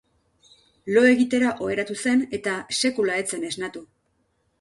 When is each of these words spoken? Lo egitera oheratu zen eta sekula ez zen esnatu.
Lo 0.95 1.03
egitera 1.09 1.51
oheratu 1.65 1.97
zen 2.05 2.23
eta 2.39 2.53
sekula 2.79 3.19
ez 3.25 3.27
zen 3.35 3.47
esnatu. 3.51 3.85